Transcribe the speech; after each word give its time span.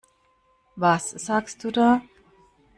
Was 0.77 1.11
sagst 1.11 1.63
du 1.63 1.69
da? 1.69 2.01